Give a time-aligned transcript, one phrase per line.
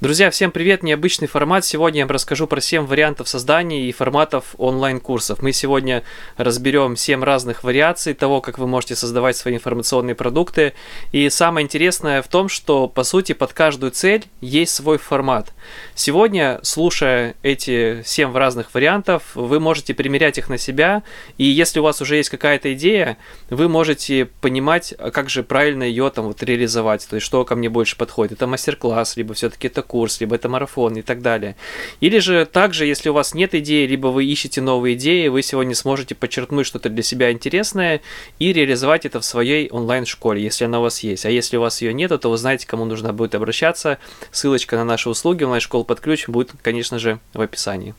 [0.00, 0.82] Друзья, всем привет!
[0.82, 1.62] Необычный формат.
[1.62, 5.42] Сегодня я вам расскажу про 7 вариантов создания и форматов онлайн-курсов.
[5.42, 6.04] Мы сегодня
[6.38, 10.72] разберем 7 разных вариаций того, как вы можете создавать свои информационные продукты.
[11.12, 15.52] И самое интересное в том, что по сути под каждую цель есть свой формат.
[15.94, 21.02] Сегодня, слушая эти 7 разных вариантов, вы можете примерять их на себя.
[21.36, 23.18] И если у вас уже есть какая-то идея,
[23.50, 27.06] вы можете понимать, как же правильно ее там вот реализовать.
[27.06, 28.32] То есть, что ко мне больше подходит.
[28.38, 31.56] Это мастер-класс, либо все-таки это курс, либо это марафон и так далее.
[31.98, 35.74] Или же также, если у вас нет идеи, либо вы ищете новые идеи, вы сегодня
[35.74, 38.00] сможете подчеркнуть что-то для себя интересное
[38.38, 41.26] и реализовать это в своей онлайн-школе, если она у вас есть.
[41.26, 43.98] А если у вас ее нет, то вы знаете, кому нужно будет обращаться.
[44.30, 47.94] Ссылочка на наши услуги онлайн-школы под ключ будет, конечно же, в описании.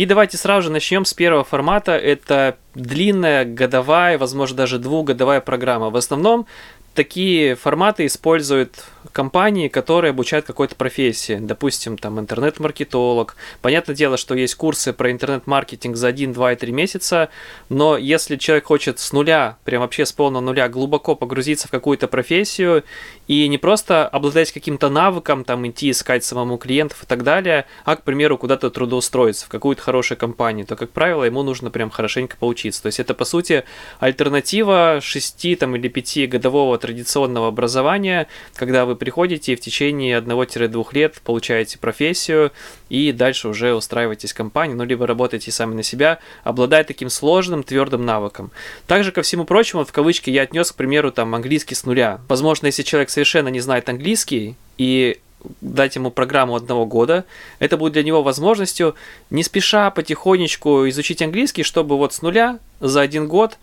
[0.00, 1.92] И давайте сразу же начнем с первого формата.
[1.92, 5.90] Это длинная годовая, возможно, даже двухгодовая программа.
[5.90, 6.46] В основном
[6.94, 11.38] такие форматы используют компании, которые обучают какой-то профессии.
[11.40, 13.36] Допустим, там интернет-маркетолог.
[13.62, 17.30] Понятное дело, что есть курсы про интернет-маркетинг за 1, 2 и 3 месяца,
[17.68, 22.08] но если человек хочет с нуля, прям вообще с полного нуля, глубоко погрузиться в какую-то
[22.08, 22.84] профессию
[23.26, 27.96] и не просто обладать каким-то навыком, там идти искать самому клиентов и так далее, а,
[27.96, 32.36] к примеру, куда-то трудоустроиться в какую-то хорошую компанию, то, как правило, ему нужно прям хорошенько
[32.36, 32.82] поучиться.
[32.82, 33.64] То есть это, по сути,
[33.98, 40.86] альтернатива 6 там, или 5 годового традиционного образования, когда вы приходите и в течение 1-2
[40.92, 42.52] лет получаете профессию
[42.88, 47.62] и дальше уже устраиваетесь в компании, ну, либо работаете сами на себя, обладая таким сложным,
[47.62, 48.50] твердым навыком.
[48.86, 52.20] Также, ко всему прочему, в кавычки я отнес, к примеру, там, английский с нуля.
[52.28, 55.18] Возможно, если человек совершенно не знает английский, и
[55.60, 57.24] дать ему программу одного года.
[57.58, 58.94] Это будет для него возможностью
[59.30, 63.58] не спеша потихонечку изучить английский, чтобы вот с нуля за один год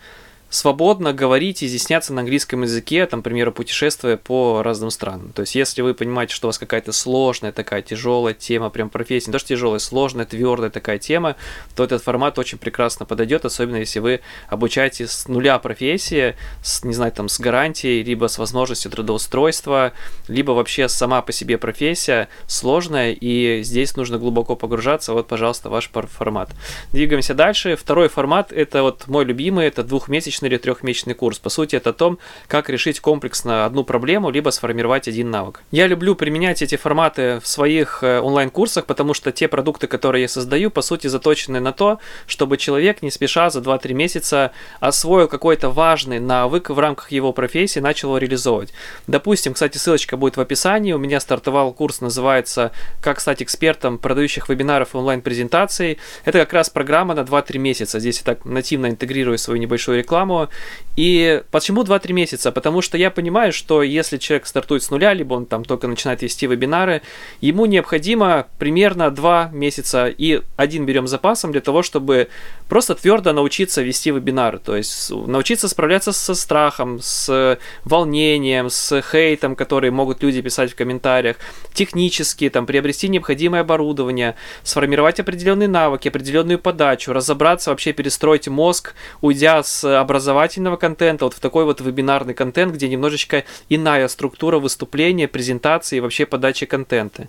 [0.50, 5.32] свободно говорить, изъясняться на английском языке, там, к примеру, путешествуя по разным странам.
[5.34, 9.30] То есть, если вы понимаете, что у вас какая-то сложная такая тяжелая тема, прям профессия,
[9.30, 11.36] не то что тяжелая, сложная, твердая такая тема,
[11.76, 16.94] то этот формат очень прекрасно подойдет, особенно если вы обучаете с нуля профессии, с, не
[16.94, 19.94] знаю, там, с гарантией, либо с возможностью трудоустройства,
[20.28, 25.14] либо вообще сама по себе профессия сложная, и здесь нужно глубоко погружаться.
[25.14, 26.52] Вот, пожалуйста, ваш формат.
[26.94, 27.76] Двигаемся дальше.
[27.76, 31.40] Второй формат, это вот мой любимый, это двухмесячный двухмесячный или трехмесячный курс.
[31.40, 35.62] По сути, это о том, как решить комплексно одну проблему, либо сформировать один навык.
[35.72, 40.28] Я люблю применять эти форматы в своих э, онлайн-курсах, потому что те продукты, которые я
[40.28, 45.70] создаю, по сути, заточены на то, чтобы человек не спеша за 2-3 месяца освоил какой-то
[45.70, 48.74] важный навык в рамках его профессии, начал его реализовывать.
[49.08, 50.94] Допустим, кстати, ссылочка будет в описании.
[50.94, 52.72] У меня стартовал курс, называется
[53.02, 55.98] «Как стать экспертом продающих вебинаров и онлайн-презентаций».
[56.26, 58.00] Это как раз программа на 2-3 месяца.
[58.00, 60.50] Здесь я так нативно интегрирую свою небольшую рекламу, рекламу.
[60.96, 62.52] И почему 2-3 месяца?
[62.52, 66.24] Потому что я понимаю, что если человек стартует с нуля, либо он там только начинает
[66.24, 67.04] вести вебинары,
[67.40, 72.30] ему необходимо примерно 2 месяца и один берем запасом для того, чтобы
[72.68, 74.58] просто твердо научиться вести вебинары.
[74.58, 80.76] То есть научиться справляться со страхом, с волнением, с хейтом, который могут люди писать в
[80.76, 81.38] комментариях,
[81.76, 84.34] технически, там, приобрести необходимое оборудование,
[84.64, 89.84] сформировать определенные навыки, определенную подачу, разобраться, вообще перестроить мозг, уйдя с
[90.18, 96.00] образовательного контента вот в такой вот вебинарный контент, где немножечко иная структура выступления, презентации и
[96.00, 97.28] вообще подачи контента.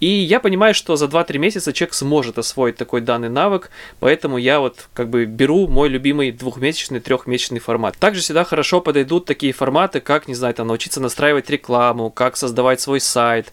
[0.00, 4.60] И я понимаю, что за 2-3 месяца человек сможет освоить такой данный навык, поэтому я
[4.60, 7.96] вот как бы беру мой любимый двухмесячный, трехмесячный формат.
[7.98, 12.80] Также сюда хорошо подойдут такие форматы, как, не знаю, там научиться настраивать рекламу, как создавать
[12.80, 13.52] свой сайт,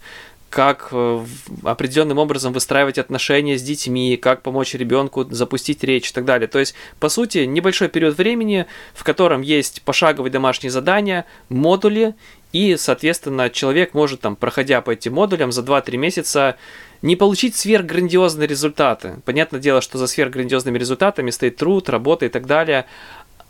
[0.49, 1.25] как э,
[1.63, 6.47] определенным образом выстраивать отношения с детьми, как помочь ребенку запустить речь и так далее.
[6.47, 12.15] То есть, по сути, небольшой период времени, в котором есть пошаговые домашние задания, модули,
[12.53, 16.55] и, соответственно, человек может, там, проходя по этим модулям, за 2-3 месяца
[17.01, 19.17] не получить сверхграндиозные результаты.
[19.25, 22.85] Понятное дело, что за сверхграндиозными результатами стоит труд, работа и так далее,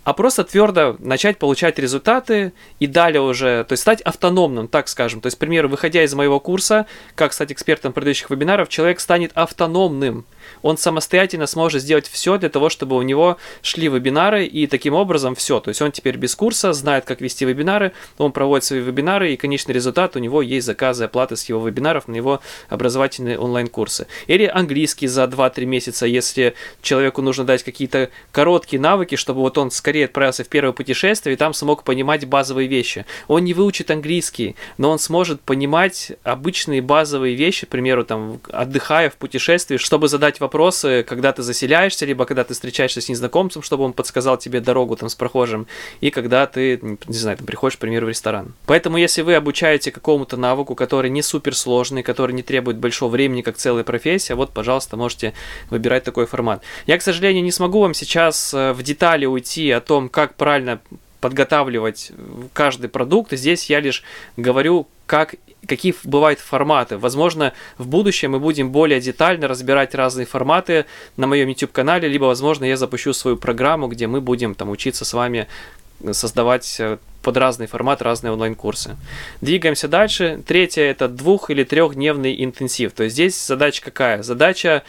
[0.08, 5.20] а просто твердо начать получать результаты и далее уже, то есть стать автономным, так скажем.
[5.20, 9.32] То есть, к примеру, выходя из моего курса, как стать экспертом продающих вебинаров, человек станет
[9.34, 10.26] автономным
[10.62, 15.36] он самостоятельно сможет сделать все для того, чтобы у него шли вебинары, и таким образом
[15.36, 15.60] все.
[15.60, 19.38] То есть он теперь без курса знает, как вести вебинары, он проводит свои вебинары, и
[19.38, 24.08] конечный результат у него есть заказы, оплаты с его вебинаров на его образовательные онлайн-курсы.
[24.28, 29.72] Или английский за 2-3 месяца, если человеку нужно дать какие-то короткие навыки, чтобы вот он
[29.72, 33.06] скорее отправился в первое путешествие и там смог понимать базовые вещи.
[33.28, 39.10] Он не выучит английский, но он сможет понимать обычные базовые вещи, к примеру, там, отдыхая
[39.10, 43.62] в путешествии, чтобы задать задавать вопросы, когда ты заселяешься, либо когда ты встречаешься с незнакомцем,
[43.62, 45.68] чтобы он подсказал тебе дорогу там с прохожим,
[46.02, 48.54] и когда ты, не знаю, там, приходишь, к примеру, в ресторан.
[48.66, 53.58] Поэтому, если вы обучаете какому-то навыку, который не суперсложный, который не требует большого времени, как
[53.58, 55.34] целая профессия, вот, пожалуйста, можете
[55.70, 56.62] выбирать такой формат.
[56.88, 60.80] Я, к сожалению, не смогу вам сейчас э, в детали уйти о том, как правильно
[61.20, 62.12] подготавливать
[62.54, 63.32] каждый продукт.
[63.32, 64.04] Здесь я лишь
[64.38, 65.36] говорю, как
[65.66, 66.98] какие бывают форматы.
[66.98, 72.66] Возможно, в будущем мы будем более детально разбирать разные форматы на моем YouTube-канале, либо, возможно,
[72.66, 75.48] я запущу свою программу, где мы будем там учиться с вами
[76.12, 78.96] создавать э, под разный формат разные онлайн-курсы.
[79.42, 80.42] Двигаемся дальше.
[80.46, 82.94] Третье– это двух- или трехдневный интенсив.
[82.94, 84.22] То есть здесь задача какая?
[84.24, 84.84] Задача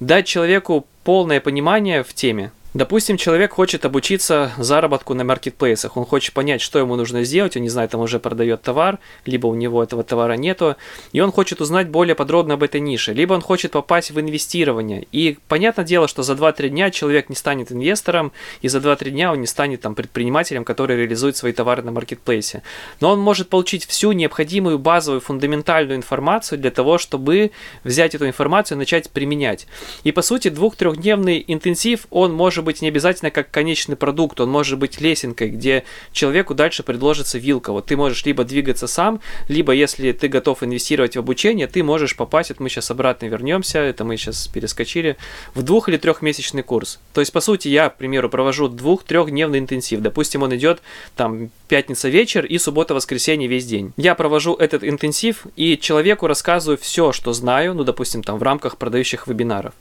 [0.00, 6.34] дать человеку полное понимание в теме, Допустим, человек хочет обучиться заработку на маркетплейсах, он хочет
[6.34, 9.82] понять, что ему нужно сделать, он не знает, там уже продает товар, либо у него
[9.82, 10.76] этого товара нету,
[11.12, 15.06] и он хочет узнать более подробно об этой нише, либо он хочет попасть в инвестирование.
[15.10, 19.32] И понятное дело, что за 2-3 дня человек не станет инвестором, и за 2-3 дня
[19.32, 22.62] он не станет там предпринимателем, который реализует свои товары на маркетплейсе.
[23.00, 27.52] Но он может получить всю необходимую базовую фундаментальную информацию для того, чтобы
[27.84, 29.66] взять эту информацию и начать применять.
[30.04, 34.78] И по сути, двух-трехдневный интенсив, он может быть не обязательно как конечный продукт, он может
[34.78, 37.72] быть лесенкой, где человеку дальше предложится вилка.
[37.72, 42.16] Вот ты можешь либо двигаться сам, либо если ты готов инвестировать в обучение, ты можешь
[42.16, 45.16] попасть, вот мы сейчас обратно вернемся, это мы сейчас перескочили,
[45.54, 47.00] в двух- или трехмесячный курс.
[47.14, 50.00] То есть, по сути, я, к примеру, провожу двух-трехдневный интенсив.
[50.00, 50.82] Допустим, он идет
[51.14, 53.92] там пятница вечер и суббота-воскресенье весь день.
[53.96, 58.76] Я провожу этот интенсив и человеку рассказываю все, что знаю, ну, допустим, там в рамках
[58.76, 59.74] продающих вебинаров.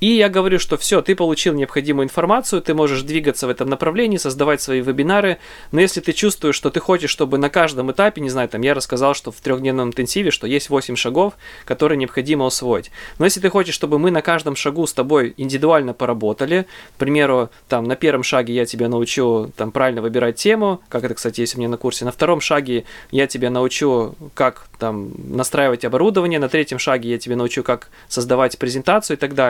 [0.00, 4.16] И я говорю, что все, ты получил необходимую информацию, ты можешь двигаться в этом направлении,
[4.16, 5.38] создавать свои вебинары,
[5.72, 8.74] но если ты чувствуешь, что ты хочешь, чтобы на каждом этапе, не знаю, там я
[8.74, 11.34] рассказал, что в трехдневном интенсиве, что есть 8 шагов,
[11.64, 12.90] которые необходимо усвоить.
[13.18, 17.50] Но если ты хочешь, чтобы мы на каждом шагу с тобой индивидуально поработали, к примеру,
[17.68, 21.56] там на первом шаге я тебя научу там правильно выбирать тему, как это, кстати, есть
[21.56, 26.48] у меня на курсе, на втором шаге я тебя научу, как там настраивать оборудование, на
[26.48, 29.47] третьем шаге я тебе научу, как создавать презентацию и так далее,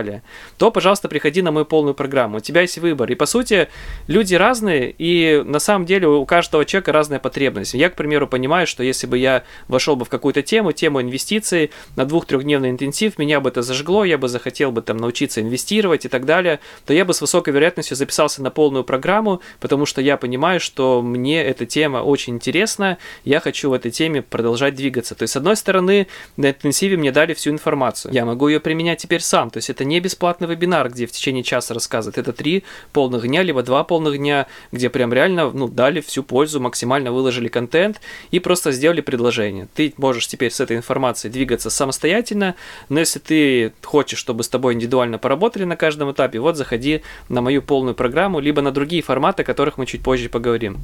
[0.57, 2.39] то, пожалуйста, приходи на мою полную программу.
[2.39, 3.11] У тебя есть выбор.
[3.11, 3.69] И, по сути,
[4.07, 7.75] люди разные, и на самом деле у каждого человека разная потребность.
[7.75, 11.71] Я, к примеру, понимаю, что если бы я вошел бы в какую-то тему, тему инвестиций,
[11.97, 16.09] на двух-трехдневный интенсив, меня бы это зажгло, я бы захотел бы там научиться инвестировать и
[16.09, 20.17] так далее, то я бы с высокой вероятностью записался на полную программу, потому что я
[20.17, 25.15] понимаю, что мне эта тема очень интересна, я хочу в этой теме продолжать двигаться.
[25.15, 26.07] То есть, с одной стороны,
[26.37, 28.13] на интенсиве мне дали всю информацию.
[28.13, 29.51] Я могу ее применять теперь сам.
[29.51, 32.19] То есть, это не бесплатный вебинар, где в течение часа рассказывают.
[32.19, 36.61] Это три полных дня, либо два полных дня, где прям реально ну, дали всю пользу,
[36.61, 38.01] максимально выложили контент
[38.31, 39.69] и просто сделали предложение.
[39.75, 42.55] Ты можешь теперь с этой информацией двигаться самостоятельно,
[42.89, 47.41] но если ты хочешь, чтобы с тобой индивидуально поработали на каждом этапе, вот заходи на
[47.41, 50.79] мою полную программу, либо на другие форматы, о которых мы чуть позже поговорим.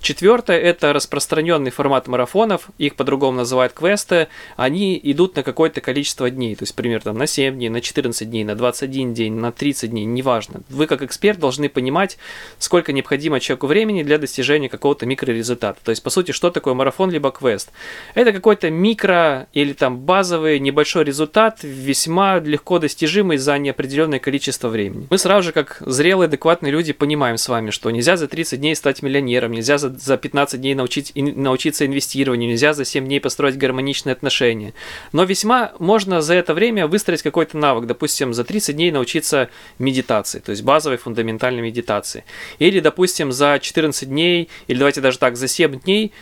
[0.00, 6.56] Четвертое– это распространенный формат марафонов, их по-другому называют квесты, они идут на какое-то количество дней,
[6.56, 10.04] то есть, примерно на 7 дней, на 14 дней, на 21 день, на 30 дней,
[10.04, 10.62] неважно.
[10.70, 12.18] Вы как эксперт должны понимать,
[12.58, 15.78] сколько необходимо человеку времени для достижения какого-то микрорезультата.
[15.84, 17.70] То есть, по сути, что такое марафон либо квест?
[18.14, 25.06] Это какой-то микро или там базовый небольшой результат, весьма легко достижимый за неопределенное количество времени.
[25.10, 28.74] Мы сразу же, как зрелые, адекватные люди, понимаем с вами, что нельзя за 30 дней
[28.74, 33.58] стать миллионером, нельзя за, за 15 дней научить, научиться инвестированию, нельзя за 7 дней построить
[33.58, 34.72] гармоничные отношения.
[35.12, 40.38] Но весьма можно за это время выстроить какой-то навык, допустим, за 30 дней научиться медитации,
[40.38, 42.24] то есть базовой фундаментальной медитации.
[42.58, 46.12] Или, допустим, за 14 дней, или давайте даже так, за 7 дней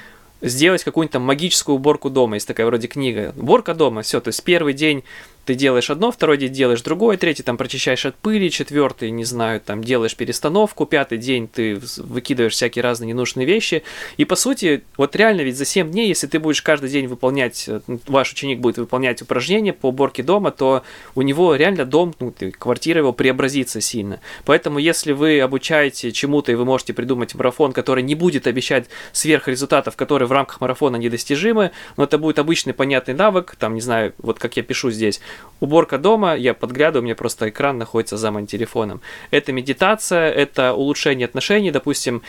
[0.40, 2.36] сделать какую-нибудь там магическую уборку дома.
[2.36, 3.34] Есть такая вроде книга.
[3.36, 4.20] Уборка дома, все.
[4.20, 5.04] То есть первый день
[5.46, 9.60] ты делаешь одно, второй день делаешь другое, третий там прочищаешь от пыли, четвертый, не знаю,
[9.60, 13.84] там делаешь перестановку, пятый день ты выкидываешь всякие разные ненужные вещи.
[14.16, 17.66] И по сути, вот реально ведь за 7 дней, если ты будешь каждый день выполнять,
[17.68, 20.82] э, ваш ученик будет выполнять упражнения по уборке дома, то
[21.14, 24.20] у него реально дом, ну, квартира его преобразится сильно.
[24.44, 29.94] Поэтому если вы обучаете чему-то и вы можете придумать марафон, который не будет обещать сверхрезультатов,
[29.94, 34.40] которые в рамках марафона недостижимы, но это будет обычный понятный навык, там, не знаю, вот
[34.40, 35.20] как я пишу здесь,
[35.60, 39.00] Уборка дома, я подглядываю, у меня просто экран находится за моим телефоном.
[39.30, 42.22] Это медитация, это улучшение отношений, допустим,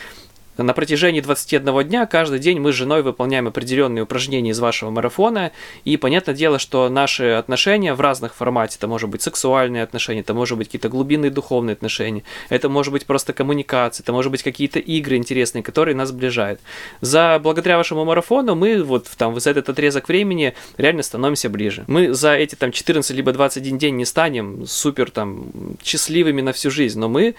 [0.58, 5.52] на протяжении 21 дня каждый день мы с женой выполняем определенные упражнения из вашего марафона,
[5.86, 10.34] и понятное дело, что наши отношения в разных формате, это может быть сексуальные отношения, это
[10.34, 14.80] может быть какие-то глубинные духовные отношения, это может быть просто коммуникация, это может быть какие-то
[14.80, 16.60] игры интересные, которые нас сближают.
[17.02, 21.84] За благодаря вашему марафону мы вот там за этот отрезок времени реально становимся ближе.
[21.88, 25.48] Мы за эти там 14 либо 21 день не станем супер там
[25.84, 27.36] счастливыми на всю жизнь, но мы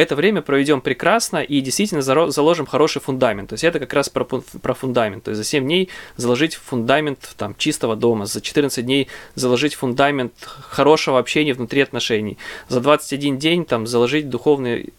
[0.00, 3.50] это время проведем прекрасно и действительно заложим хороший фундамент.
[3.50, 5.24] То есть это как раз про, про фундамент.
[5.24, 10.32] То есть за 7 дней заложить фундамент там, чистого дома, за 14 дней заложить фундамент
[10.42, 12.38] хорошего общения внутри отношений,
[12.68, 14.90] за 21 день там, заложить духовный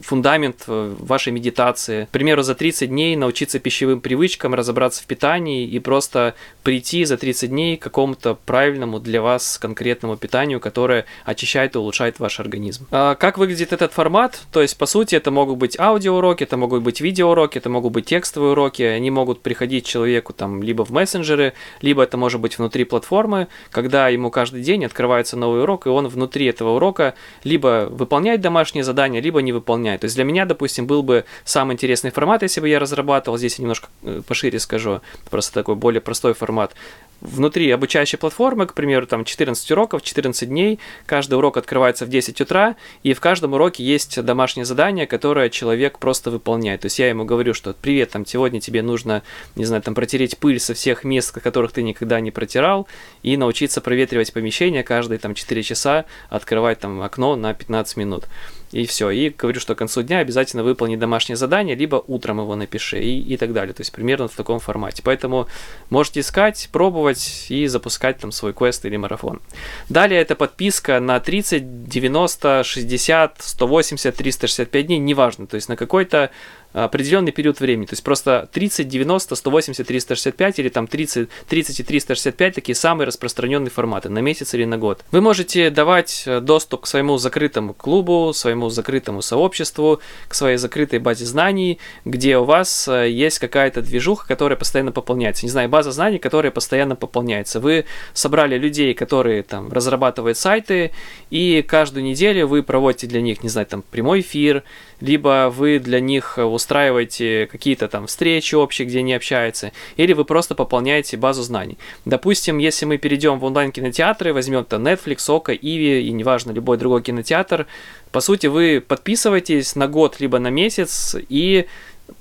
[0.00, 2.06] фундамент вашей медитации.
[2.06, 7.16] К примеру, за 30 дней научиться пищевым привычкам, разобраться в питании и просто прийти за
[7.16, 12.86] 30 дней к какому-то правильному для вас конкретному питанию, которое очищает и улучшает ваш организм.
[12.90, 14.06] А как выглядит этот формат?
[14.06, 17.92] формат, то есть, по сути, это могут быть аудиоуроки, это могут быть видеоуроки, это могут
[17.92, 22.58] быть текстовые уроки, они могут приходить человеку там либо в мессенджеры, либо это может быть
[22.58, 27.88] внутри платформы, когда ему каждый день открывается новый урок, и он внутри этого урока либо
[27.90, 29.76] выполняет домашние задания, либо не выполняет.
[29.98, 33.58] То есть для меня, допустим, был бы самый интересный формат, если бы я разрабатывал, здесь
[33.58, 35.00] я немножко э, пошире скажу,
[35.30, 36.74] просто такой более простой формат.
[37.22, 42.40] Внутри обучающей платформы, к примеру, там 14 уроков, 14 дней, каждый урок открывается в 10
[42.42, 46.82] утра, и в каждом уроке есть домашнее задание, которое человек просто выполняет.
[46.82, 49.22] То есть я ему говорю, что привет, там сегодня тебе нужно,
[49.54, 52.86] не знаю, там протереть пыль со всех мест, которых ты никогда не протирал,
[53.22, 58.26] и научиться проветривать помещение каждые там 4 часа, открывать там окно на 15 минут
[58.72, 59.10] и все.
[59.10, 63.20] И говорю, что к концу дня обязательно выполни домашнее задание, либо утром его напиши и,
[63.20, 63.72] и так далее.
[63.74, 65.02] То есть примерно в таком формате.
[65.04, 65.48] Поэтому
[65.90, 69.40] можете искать, пробовать и запускать там свой квест или марафон.
[69.88, 75.46] Далее это подписка на 30, 90, 60, 180, 365 дней, неважно.
[75.46, 76.30] То есть на какой-то
[76.72, 77.86] определенный период времени.
[77.86, 83.06] То есть просто 30, 90, 180, 365 или там 30, 30 и 365 такие самые
[83.06, 85.04] распространенные форматы на месяц или на год.
[85.10, 90.98] Вы можете давать э, доступ к своему закрытому клубу, своему закрытому сообществу, к своей закрытой
[90.98, 95.46] базе знаний, где у вас э, есть какая-то движуха, которая постоянно пополняется.
[95.46, 97.60] Не знаю, база знаний, которая постоянно пополняется.
[97.60, 100.92] Вы собрали людей, которые там разрабатывают сайты,
[101.30, 104.62] и каждую неделю вы проводите для них, не знаю, там прямой эфир,
[105.00, 110.54] либо вы для них устраиваете какие-то там встречи общие, где они общаются, или вы просто
[110.54, 111.78] пополняете базу знаний.
[112.04, 117.02] Допустим, если мы перейдем в онлайн-кинотеатры, возьмем то Netflix, Ока, Иви и неважно, любой другой
[117.02, 117.66] кинотеатр,
[118.12, 121.66] по сути, вы подписываетесь на год либо на месяц и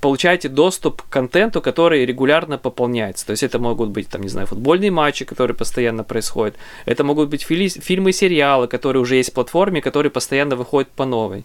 [0.01, 3.25] получаете доступ к контенту, который регулярно пополняется.
[3.25, 6.56] То есть это могут быть, там, не знаю, футбольные матчи, которые постоянно происходят.
[6.86, 10.89] Это могут быть фили- фильмы и сериалы, которые уже есть в платформе, которые постоянно выходят
[10.89, 11.44] по новой.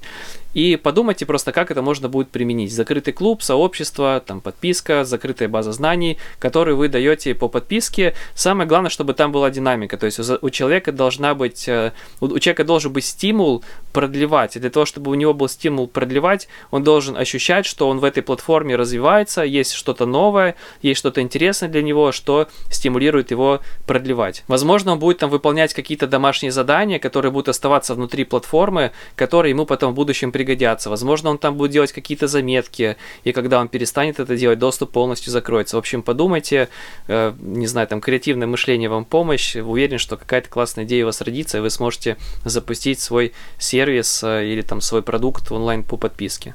[0.53, 2.73] И подумайте просто, как это можно будет применить.
[2.75, 8.15] Закрытый клуб, сообщество, там подписка, закрытая база знаний, которые вы даете по подписке.
[8.35, 9.97] Самое главное, чтобы там была динамика.
[9.97, 14.57] То есть у человека должна быть, э, у человека должен быть стимул продлевать.
[14.57, 18.05] И для того, чтобы у него был стимул продлевать, он должен ощущать, что он в
[18.05, 24.45] этой платформе развивается, есть что-то новое, есть что-то интересное для него, что стимулирует его продлевать.
[24.47, 29.67] Возможно, он будет там выполнять какие-то домашние задания, которые будут оставаться внутри платформы, которые ему
[29.67, 30.91] потом в будущем пригодятся.
[30.91, 35.33] Возможно, он там будет делать какие-то заметки, и когда он перестанет это делать, доступ полностью
[35.33, 35.75] закроется.
[35.75, 36.69] В общем, подумайте,
[37.09, 39.57] э, не знаю, там креативное мышление вам помощь.
[39.57, 44.47] Уверен, что какая-то классная идея у вас родится, и вы сможете запустить свой сервис э,
[44.47, 46.55] или там свой продукт онлайн по подписке.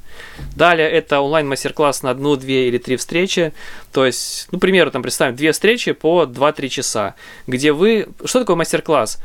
[0.55, 1.19] Далее это
[1.65, 3.53] онлайн-мастер-класс на одну, две или три встречи.
[3.91, 7.15] То есть, ну, к примеру, там представим две встречи по 2-3 часа,
[7.47, 8.07] где вы...
[8.25, 9.19] Что такое мастер-класс?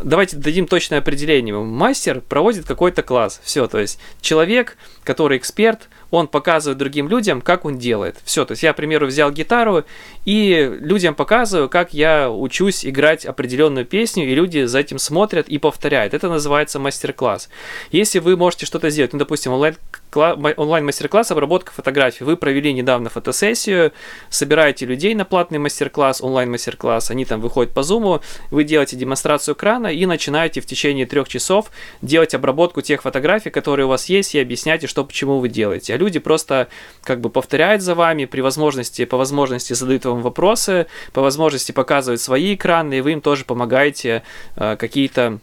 [0.00, 1.54] давайте дадим точное определение.
[1.54, 3.40] Мастер проводит какой-то класс.
[3.42, 8.16] Все, то есть человек, который эксперт, он показывает другим людям, как он делает.
[8.24, 9.84] Все, то есть я, к примеру, взял гитару
[10.24, 15.58] и людям показываю, как я учусь играть определенную песню, и люди за этим смотрят и
[15.58, 16.14] повторяют.
[16.14, 17.48] Это называется мастер-класс.
[17.90, 19.76] Если вы можете что-то сделать, ну, допустим, онлайн
[20.16, 22.24] онлайн-мастер-класс обработка фотографий.
[22.24, 23.92] Вы провели недавно фотосессию,
[24.28, 28.20] собираете людей на платный мастер-класс, онлайн-мастер-класс, они там выходят по зуму,
[28.50, 31.70] вы делаете демонстрацию экрана и начинаете в течение трех часов
[32.02, 35.94] делать обработку тех фотографий, которые у вас есть, и объясняете, что почему вы делаете.
[35.94, 36.68] А люди просто
[37.02, 42.20] как бы повторяют за вами, при возможности, по возможности задают вам вопросы, по возможности показывают
[42.20, 44.22] свои экраны, и вы им тоже помогаете
[44.56, 45.38] э, какие-то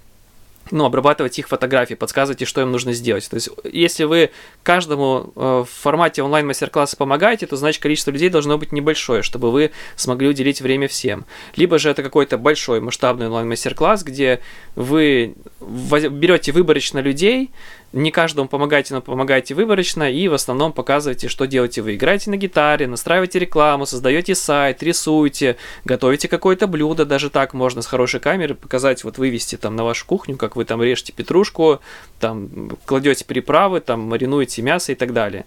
[0.72, 3.30] ну, обрабатывать их фотографии, подсказывайте, что им нужно сделать.
[3.30, 4.32] То есть, если вы
[4.64, 9.72] каждому э, в формате онлайн-мастер-класса помогаете, то значит количество людей должно быть небольшое, чтобы вы
[9.96, 11.26] смогли уделить время всем.
[11.56, 14.40] Либо же это какой-то большой масштабный онлайн-мастер-класс, где
[14.76, 17.52] вы берете выборочно людей,
[17.94, 21.96] не каждому помогаете, но помогаете выборочно и в основном показываете, что делаете вы.
[21.96, 27.86] Играете на гитаре, настраиваете рекламу, создаете сайт, рисуете, готовите какое-то блюдо, даже так можно с
[27.86, 31.80] хорошей камеры показать, вот вывести там на вашу кухню, как вы там режете петрушку,
[32.20, 35.46] там кладете приправы, там маринуете мясо и так далее.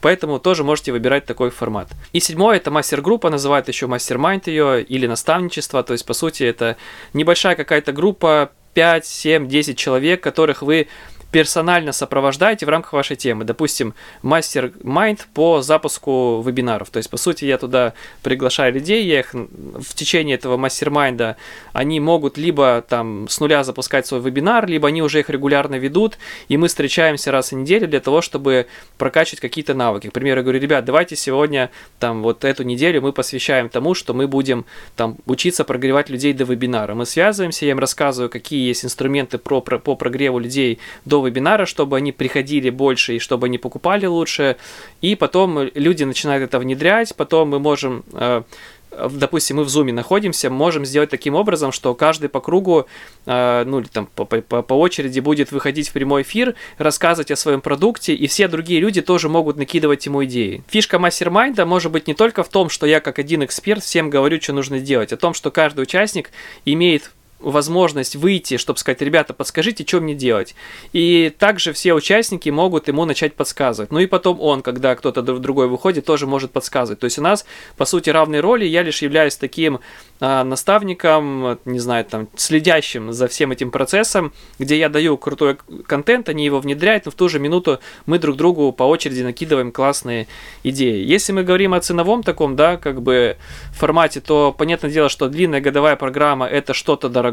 [0.00, 1.88] Поэтому тоже можете выбирать такой формат.
[2.12, 5.82] И седьмое это мастер-группа, называют еще мастер-майнд ее или наставничество.
[5.84, 6.76] То есть, по сути, это
[7.14, 10.88] небольшая какая-то группа, 5, 7, 10 человек, которых вы
[11.30, 13.44] персонально сопровождаете в рамках вашей темы.
[13.44, 16.90] Допустим, мастер-майнд по запуску вебинаров.
[16.90, 17.92] То есть, по сути, я туда
[18.22, 21.36] приглашаю людей, я их в течение этого мастер-майнда,
[21.72, 26.18] они могут либо там с нуля запускать свой вебинар, либо они уже их регулярно ведут,
[26.48, 28.66] и мы встречаемся раз в неделю для того, чтобы
[28.96, 30.08] прокачивать какие-то навыки.
[30.08, 34.14] К примеру, я говорю, ребят, давайте сегодня, там, вот эту неделю мы посвящаем тому, что
[34.14, 34.64] мы будем
[34.96, 36.94] там учиться прогревать людей до вебинара.
[36.94, 41.27] Мы связываемся, я им рассказываю, какие есть инструменты про, про, по прогреву людей до вебинара,
[41.66, 44.56] чтобы они приходили больше и чтобы они покупали лучше.
[45.00, 48.42] И потом люди начинают это внедрять, потом мы можем э,
[48.90, 52.86] допустим, мы в зуме находимся, можем сделать таким образом, что каждый по кругу,
[53.26, 57.60] э, ну, или там по, по очереди будет выходить в прямой эфир, рассказывать о своем
[57.60, 60.62] продукте, и все другие люди тоже могут накидывать ему идеи.
[60.68, 64.40] Фишка мастер-майнда может быть не только в том, что я как один эксперт всем говорю,
[64.40, 66.30] что нужно делать, а в том, что каждый участник
[66.64, 70.54] имеет возможность выйти, чтобы сказать, ребята, подскажите, что мне делать.
[70.92, 73.92] И также все участники могут ему начать подсказывать.
[73.92, 77.00] Ну и потом он, когда кто-то другой выходит, тоже может подсказывать.
[77.00, 78.64] То есть у нас, по сути, равные роли.
[78.64, 79.80] Я лишь являюсь таким
[80.20, 86.28] а, наставником, не знаю, там, следящим за всем этим процессом, где я даю крутой контент,
[86.28, 90.26] они его внедряют, но в ту же минуту мы друг другу по очереди накидываем классные
[90.64, 91.04] идеи.
[91.04, 93.36] Если мы говорим о ценовом таком, да, как бы
[93.72, 97.27] формате, то понятное дело, что длинная годовая программа это что-то дорогое.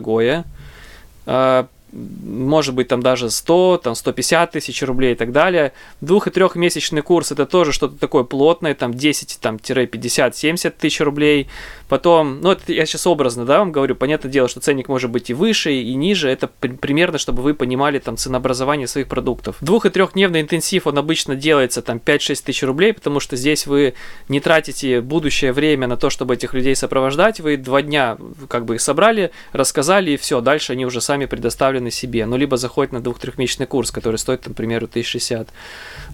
[1.26, 5.72] А, может быть там даже 100, там 150 тысяч рублей и так далее.
[6.02, 11.00] Двух- и трехмесячный курс это тоже что-то такое плотное, там 10, там, 50, 70 тысяч
[11.02, 11.48] рублей.
[11.88, 15.30] Потом, ну это я сейчас образно, да, вам говорю, понятное дело, что ценник может быть
[15.30, 19.56] и выше, и ниже, это при- примерно, чтобы вы понимали там ценообразование своих продуктов.
[19.62, 23.94] Двух- и трехдневный интенсив, он обычно делается там 5-6 тысяч рублей, потому что здесь вы
[24.30, 28.18] не тратите будущее время на то, чтобы этих людей сопровождать, вы два дня
[28.50, 32.58] как бы их собрали, рассказали и все, дальше они уже сами предоставлены себе, ну либо
[32.58, 35.50] заходят на двух-трехмесячный курс, который стоит, примеру, 1060.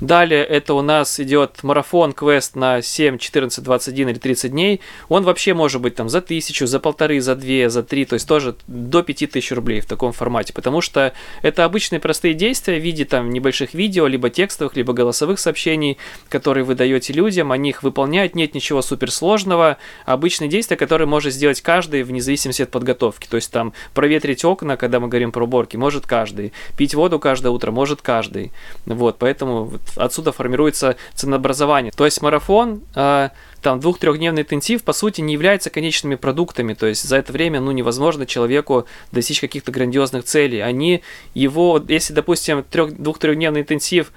[0.02, 5.24] Далее это у нас идет марафон, квест на 7, 14, 21 или 30 дней, он
[5.24, 8.56] вообще может быть там за тысячу, за полторы, за две, за три, то есть тоже
[8.68, 13.06] до пяти тысяч рублей в таком формате, потому что это обычные простые действия в виде
[13.06, 15.98] там небольших видео, либо текстовых, либо голосовых сообщений,
[16.30, 21.62] которые вы даете людям, они их выполняют, нет ничего суперсложного, обычные действия, которые может сделать
[21.62, 25.76] каждый вне зависимости от подготовки, то есть там проветрить окна, когда мы говорим про уборки,
[25.76, 28.52] может каждый, пить воду каждое утро может каждый,
[28.86, 33.30] вот, поэтому отсюда формируется ценообразование, то есть марафон, э,
[33.62, 37.72] там двух-трехдневный интенсив, по сути, не является конечными продуктами, то есть за это время, ну,
[37.72, 40.62] невозможно человеку достичь каких-то грандиозных целей.
[40.62, 44.12] Они его, если, допустим, двух-трехдневный интенсив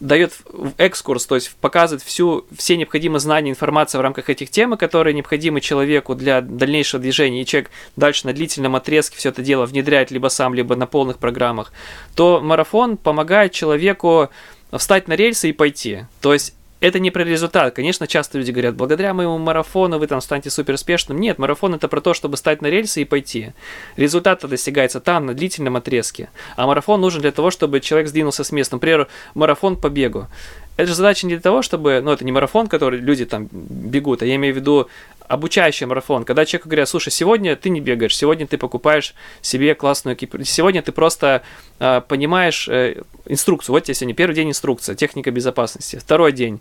[0.00, 0.32] дает
[0.78, 5.60] экскурс, то есть показывает всю, все необходимые знания, информация в рамках этих тем, которые необходимы
[5.60, 10.28] человеку для дальнейшего движения, и человек дальше на длительном отрезке все это дело внедряет либо
[10.28, 11.72] сам, либо на полных программах,
[12.14, 14.30] то марафон помогает человеку
[14.72, 16.06] встать на рельсы и пойти.
[16.20, 17.74] То есть это не про результат.
[17.74, 21.18] Конечно, часто люди говорят, благодаря моему марафону вы там станете супер успешным.
[21.18, 23.52] Нет, марафон это про то, чтобы стать на рельсы и пойти.
[23.96, 26.30] Результат достигается там, на длительном отрезке.
[26.56, 28.76] А марафон нужен для того, чтобы человек сдвинулся с места.
[28.76, 30.28] Например, марафон по бегу.
[30.76, 34.22] Это же задача не для того, чтобы, ну, это не марафон, который люди там бегут,
[34.22, 34.88] а я имею в виду
[35.30, 40.16] обучающий марафон, когда человеку говорят, слушай, сегодня ты не бегаешь, сегодня ты покупаешь себе классную
[40.16, 41.42] экипировку, сегодня ты просто
[41.78, 46.60] э, понимаешь э, инструкцию, вот тебе сегодня первый день инструкция, техника безопасности, второй день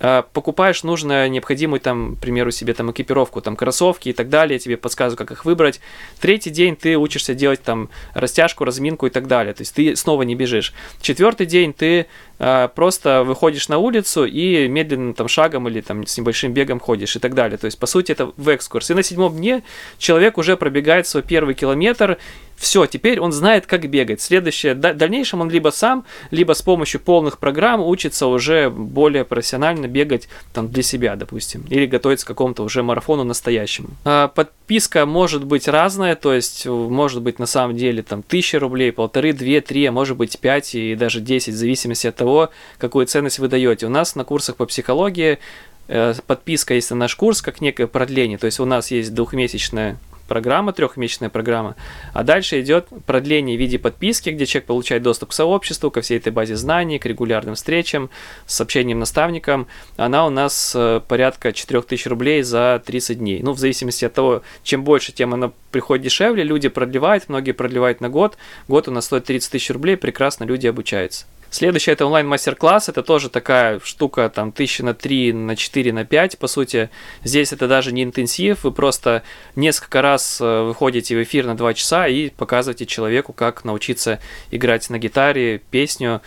[0.00, 4.58] э, покупаешь нужную, необходимую там, к примеру, себе там экипировку, там кроссовки и так далее,
[4.58, 5.80] тебе подсказывают, как их выбрать,
[6.20, 10.22] третий день ты учишься делать там растяжку, разминку и так далее, то есть ты снова
[10.22, 12.06] не бежишь, четвертый день ты
[12.40, 17.16] э, просто выходишь на улицу и медленным там шагом или там с небольшим бегом ходишь
[17.16, 18.90] и так далее, то есть по сути это в экскурс.
[18.90, 19.64] И на седьмом дне
[19.98, 22.18] человек уже пробегает свой первый километр,
[22.58, 24.20] все, теперь он знает, как бегать.
[24.20, 29.86] Следующее, в дальнейшем он либо сам, либо с помощью полных программ учится уже более профессионально
[29.86, 33.90] бегать там для себя, допустим, или готовиться к какому-то уже марафону настоящему.
[34.04, 38.90] А подписка может быть разная, то есть может быть на самом деле там тысяча рублей,
[38.90, 43.06] полторы, две, три, а может быть пять и даже десять, в зависимости от того, какую
[43.06, 43.86] ценность вы даете.
[43.86, 45.38] У нас на курсах по психологии
[45.88, 48.38] Э, подписка есть на наш курс как некое продление.
[48.38, 49.98] То есть у нас есть двухмесячная
[50.28, 51.74] программа, трехмесячная программа,
[52.12, 56.18] а дальше идет продление в виде подписки, где человек получает доступ к сообществу, ко всей
[56.18, 58.10] этой базе знаний, к регулярным встречам,
[58.44, 59.66] с общением наставником.
[59.96, 63.40] Она у нас э, порядка 4000 рублей за 30 дней.
[63.42, 68.02] Ну, в зависимости от того, чем больше, тем она приходит дешевле, люди продлевают, многие продлевают
[68.02, 68.36] на год.
[68.68, 71.24] Год у нас стоит 30 тысяч рублей, прекрасно люди обучаются.
[71.50, 76.38] Следующее это онлайн-мастер-класс, это тоже такая штука, там, тысячи на 3, на 4, на 5,
[76.38, 76.90] по сути.
[77.24, 79.22] Здесь это даже не интенсив, вы просто
[79.56, 84.90] несколько раз э, выходите в эфир на 2 часа и показываете человеку, как научиться играть
[84.90, 86.20] на гитаре, песню,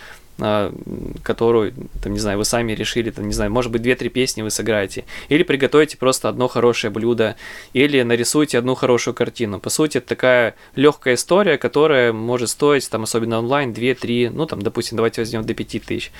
[1.22, 4.50] которую, там, не знаю, вы сами решили, там, не знаю, может быть, две-три песни вы
[4.50, 5.04] сыграете.
[5.28, 7.36] Или приготовите просто одно хорошее блюдо,
[7.72, 9.60] или нарисуйте одну хорошую картину.
[9.60, 14.62] По сути, это такая легкая история, которая может стоить, там, особенно онлайн, 2-3, ну, там,
[14.62, 16.12] допустим, давайте возьмем до 5 тысяч.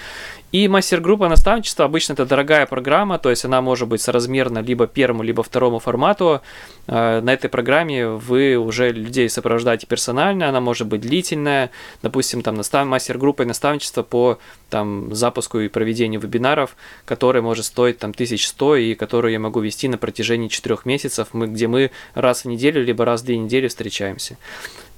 [0.52, 5.22] И мастер-группа наставничества обычно это дорогая программа, то есть она может быть соразмерна либо первому,
[5.22, 6.42] либо второму формату.
[6.86, 11.70] А, на этой программе вы уже людей сопровождаете персонально, она может быть длительная,
[12.02, 12.86] допустим, там настав...
[12.86, 18.94] мастер-группа и наставничество по там, запуску и проведению вебинаров, который может стоить там 1100 и
[18.94, 23.06] которую я могу вести на протяжении 4 месяцев, мы, где мы раз в неделю либо
[23.06, 24.36] раз в две недели встречаемся.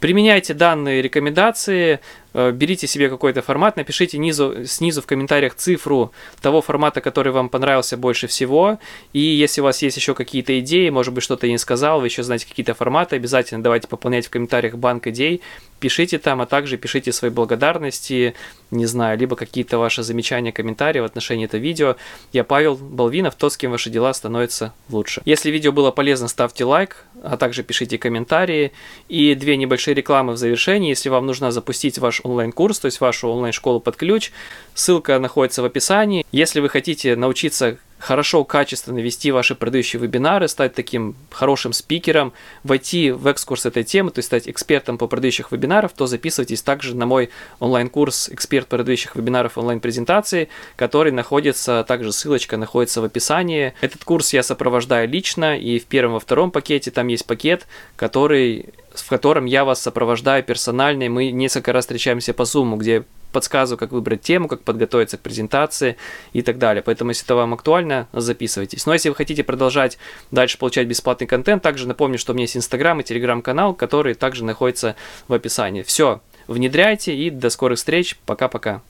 [0.00, 2.00] Применяйте данные рекомендации,
[2.34, 7.96] берите себе какой-то формат, напишите низу, снизу в комментариях цифру того формата, который вам понравился
[7.96, 8.78] больше всего.
[9.12, 12.08] И если у вас есть еще какие-то идеи, может быть, что-то я не сказал, вы
[12.08, 15.42] еще знаете какие-то форматы, обязательно давайте пополнять в комментариях банк идей,
[15.78, 18.34] пишите там, а также пишите свои благодарности,
[18.70, 21.96] не знаю, либо какие-то ваши замечания, комментарии в отношении этого видео.
[22.32, 25.22] Я Павел Балвинов, тот, с кем ваши дела становятся лучше.
[25.24, 28.72] Если видео было полезно, ставьте лайк, а также пишите комментарии.
[29.08, 30.88] И две небольшие рекламы в завершении.
[30.88, 34.32] Если вам нужно запустить ваш онлайн-курс, то есть вашу онлайн-школу под ключ,
[34.74, 36.26] ссылка находится в описании.
[36.32, 43.10] Если вы хотите научиться хорошо, качественно вести ваши продающие вебинары, стать таким хорошим спикером, войти
[43.10, 47.06] в экскурс этой темы, то есть стать экспертом по продающих вебинаров, то записывайтесь также на
[47.06, 47.30] мой
[47.60, 53.74] онлайн-курс «Эксперт продающих вебинаров онлайн-презентации», который находится, также ссылочка находится в описании.
[53.80, 58.66] Этот курс я сопровождаю лично, и в первом, во втором пакете там есть пакет, который
[58.94, 63.04] в котором я вас сопровождаю персонально, и мы несколько раз встречаемся по Zoom, где
[63.34, 65.96] подсказываю, как выбрать тему, как подготовиться к презентации
[66.32, 66.82] и так далее.
[66.82, 68.86] Поэтому, если это вам актуально, записывайтесь.
[68.86, 69.98] Но если вы хотите продолжать
[70.30, 74.44] дальше получать бесплатный контент, также напомню, что у меня есть Инстаграм и Телеграм-канал, который также
[74.44, 74.96] находится
[75.28, 75.82] в описании.
[75.82, 78.16] Все, внедряйте и до скорых встреч.
[78.24, 78.80] Пока-пока.